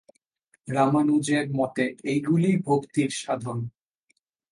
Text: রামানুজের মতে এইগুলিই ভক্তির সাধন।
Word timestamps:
রামানুজের 0.67 1.45
মতে 1.51 1.85
এইগুলিই 2.03 2.57
ভক্তির 2.59 3.11
সাধন। 3.15 3.59